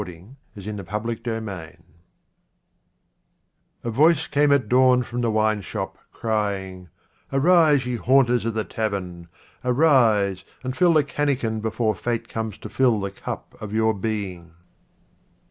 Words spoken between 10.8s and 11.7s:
the cannikin